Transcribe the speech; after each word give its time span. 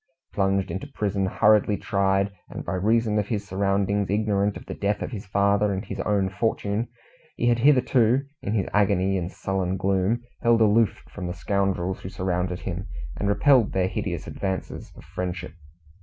Plunged 0.33 0.71
into 0.71 0.87
prison, 0.87 1.27
hurriedly 1.27 1.77
tried, 1.77 2.31
and 2.49 2.65
by 2.65 2.73
reason 2.73 3.19
of 3.19 3.27
his 3.27 3.47
surroundings 3.47 4.09
ignorant 4.09 4.57
of 4.57 4.65
the 4.65 4.73
death 4.73 5.03
of 5.03 5.11
his 5.11 5.27
father 5.27 5.71
and 5.71 5.85
his 5.85 5.99
own 5.99 6.27
fortune, 6.27 6.87
he 7.35 7.49
had 7.49 7.59
hitherto 7.59 8.23
in 8.41 8.55
his 8.55 8.67
agony 8.73 9.15
and 9.15 9.31
sullen 9.31 9.77
gloom 9.77 10.23
held 10.41 10.59
aloof 10.59 11.03
from 11.13 11.27
the 11.27 11.35
scoundrels 11.35 11.99
who 11.99 12.09
surrounded 12.09 12.61
him, 12.61 12.87
and 13.17 13.29
repelled 13.29 13.73
their 13.73 13.87
hideous 13.87 14.25
advances 14.25 14.91
of 14.95 15.03
friendship. 15.03 15.53